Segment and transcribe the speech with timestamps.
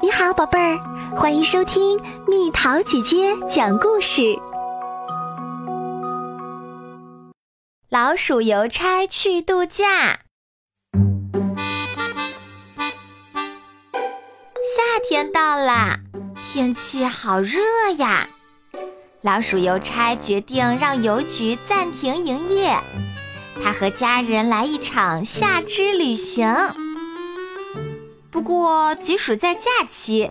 [0.00, 0.78] 你好，宝贝儿，
[1.16, 4.38] 欢迎收听蜜桃姐姐讲故事。
[7.88, 10.20] 老鼠邮差去度假。
[14.62, 15.98] 夏天到啦，
[16.44, 17.58] 天气好热
[17.98, 18.28] 呀！
[19.22, 22.78] 老鼠邮差决定让邮局暂停营业，
[23.64, 26.46] 他和家人来一场夏之旅行。
[28.38, 30.30] 不过，即使在假期，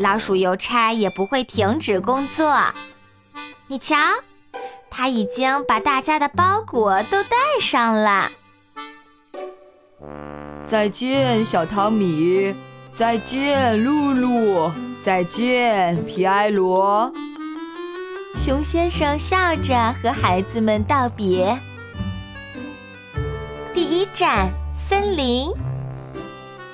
[0.00, 2.60] 老鼠邮差也不会停止工作。
[3.68, 3.94] 你瞧，
[4.90, 8.32] 他已经把大家的包裹都带上了。
[10.66, 12.52] 再见，小汤米！
[12.92, 14.72] 再见，露露！
[15.04, 17.12] 再见，皮埃罗！
[18.36, 21.56] 熊先生笑着和孩子们道别。
[23.72, 25.52] 第一站，森林。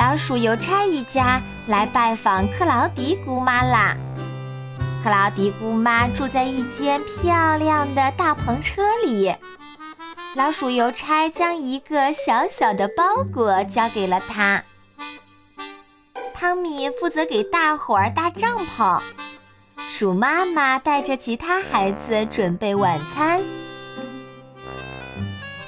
[0.00, 3.94] 老鼠邮差一家来拜访克劳迪姑妈啦。
[5.04, 9.34] 克劳迪姑妈住在一间漂亮的大篷车里。
[10.34, 14.64] 老鼠邮差将一个小小的包裹交给了他。
[16.32, 19.02] 汤米负责给大伙儿搭帐篷，
[19.90, 23.42] 鼠妈妈带着其他孩子准备晚餐。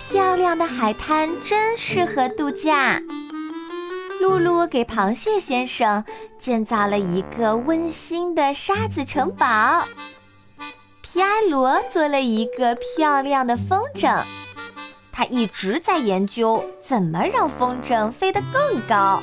[0.01, 2.99] 漂亮的海滩真适合度假。
[4.23, 6.05] 露露给螃蟹先生
[6.39, 9.85] 建造了一个温馨的沙子城堡。
[11.01, 14.23] 皮埃罗做了一个漂亮的风筝，
[15.11, 19.21] 他一直在研究怎么让风筝飞得更高，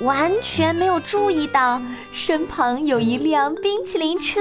[0.00, 1.80] 完全没有注意到
[2.12, 4.40] 身旁有一辆冰淇淋车。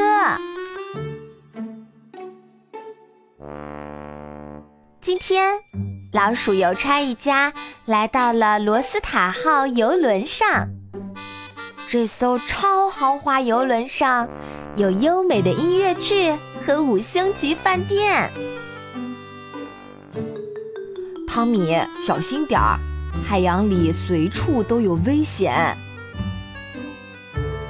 [5.00, 5.91] 今天。
[6.12, 7.54] 老鼠邮差一家
[7.86, 10.68] 来到了罗斯塔号游轮上。
[11.88, 14.28] 这艘超豪华游轮上
[14.76, 16.34] 有优美的音乐剧
[16.66, 18.30] 和五星级饭店。
[21.26, 22.78] 汤米，小心点儿，
[23.26, 25.78] 海洋里随处都有危险。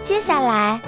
[0.03, 0.79] 接下来，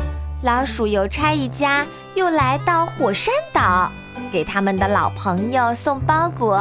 [0.41, 1.85] 老鼠邮差一家
[2.15, 3.91] 又来到火山岛，
[4.31, 6.59] 给他们的老朋友送包裹。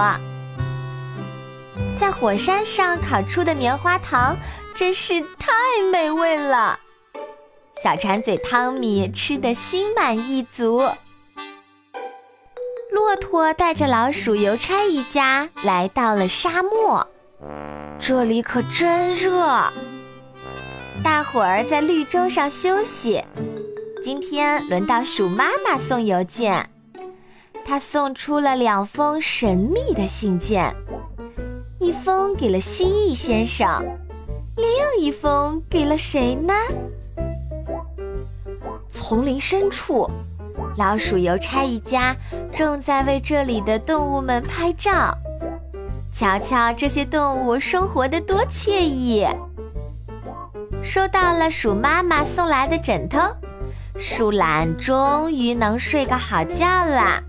[2.03, 4.37] 在火山上烤出的棉花糖
[4.75, 5.53] 真是太
[5.93, 6.81] 美味了，
[7.81, 10.83] 小馋嘴汤米吃得心满意足。
[12.91, 17.07] 骆驼带着老鼠邮差一家来到了沙漠，
[18.01, 19.47] 这里可真热。
[21.05, 23.23] 大伙儿在绿洲上休息。
[24.03, 26.69] 今天轮到鼠妈妈送邮件，
[27.65, 30.75] 她送出了两封神秘的信件。
[31.83, 33.85] 一封给了蜥蜴先生，
[34.57, 36.55] 另一封给了谁呢？
[38.89, 40.09] 丛林深处，
[40.77, 42.15] 老鼠邮差一家
[42.55, 45.13] 正在为这里的动物们拍照。
[46.13, 49.27] 瞧瞧这些动物生活的多惬意！
[50.85, 53.19] 收到了鼠妈妈送来的枕头，
[53.99, 57.21] 树懒终于能睡个好觉了。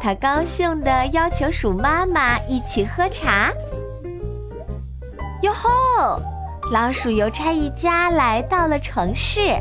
[0.00, 3.52] 他高兴地邀请鼠妈妈一起喝茶。
[5.42, 6.18] 哟吼！
[6.72, 9.56] 老鼠邮差一家来到了城市。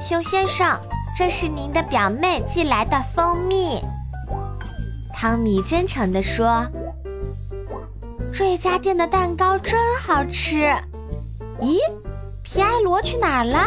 [0.00, 0.78] 熊先生，
[1.16, 3.82] 这是您的表妹寄来的蜂蜜。
[5.12, 6.64] 汤米真诚地说
[8.32, 10.72] ：“这家店的蛋糕真好吃。”
[11.60, 11.78] 咦，
[12.42, 13.66] 皮埃罗去哪儿了？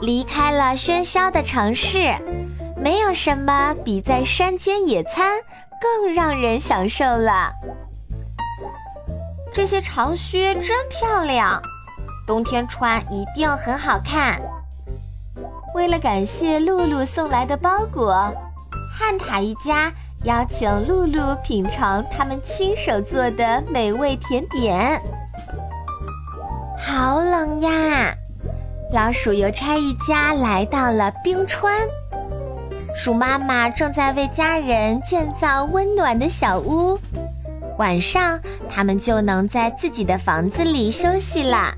[0.00, 2.12] 离开了喧嚣的城市。
[2.82, 5.38] 没有什么比在山间野餐
[5.80, 7.52] 更让人享受了。
[9.52, 11.62] 这些长靴真漂亮，
[12.26, 14.40] 冬天穿一定很好看。
[15.76, 18.12] 为了感谢露露送来的包裹，
[18.92, 19.92] 汉塔一家
[20.24, 25.00] 邀请露露品尝他们亲手做的美味甜点。
[26.76, 28.12] 好冷呀！
[28.92, 31.72] 老鼠邮差一家来到了冰川。
[32.94, 36.98] 鼠妈妈正在为家人建造温暖的小屋，
[37.78, 41.74] 晚上他们就能在自己的房子里休息啦。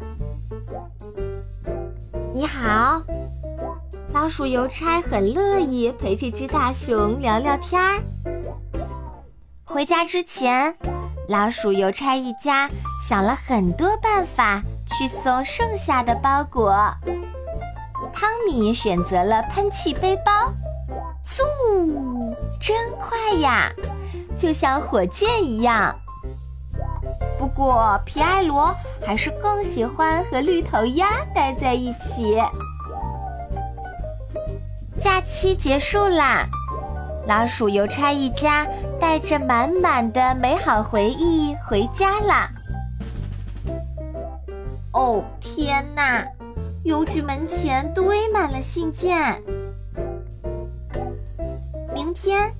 [2.34, 3.00] 你好，
[4.12, 8.02] 老鼠邮差很乐意陪这只大熊聊聊天儿。
[9.64, 10.74] 回家之前，
[11.28, 12.68] 老鼠邮差一家
[13.08, 16.74] 想了很多办法去送剩下的包裹。
[18.12, 20.52] 汤米选择了喷气背包。
[21.24, 21.42] 嗖，
[22.60, 23.72] 真快呀，
[24.36, 25.94] 就像火箭一样。
[27.38, 28.74] 不过皮埃罗
[29.04, 32.40] 还是更喜欢和绿头鸭待在一起。
[35.00, 36.46] 假期结束啦，
[37.26, 38.66] 老鼠邮差一家
[39.00, 42.50] 带着满满的美好回忆回家啦。
[44.92, 46.24] 哦，天哪！
[46.84, 49.42] 邮局门前堆满了信件。
[52.24, 52.50] 天，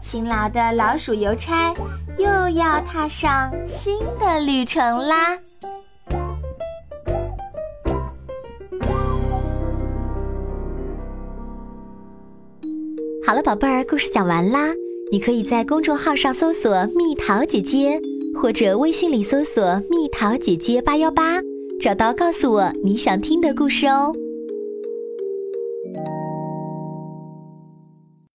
[0.00, 1.74] 勤劳的老鼠邮差
[2.16, 2.24] 又
[2.56, 5.38] 要踏上新的旅程啦。
[13.26, 14.70] 好了，宝贝儿，故事讲完啦。
[15.12, 18.00] 你可以在公众号上搜索“蜜桃姐姐”，
[18.40, 21.40] 或者微信里搜索“蜜桃姐姐八幺八”，
[21.82, 24.14] 找到告诉我你想听的故事哦。